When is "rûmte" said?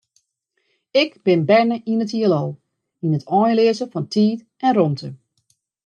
4.77-5.09